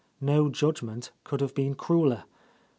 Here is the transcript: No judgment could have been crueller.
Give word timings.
No 0.19 0.49
judgment 0.49 1.11
could 1.23 1.41
have 1.41 1.53
been 1.53 1.75
crueller. 1.75 2.23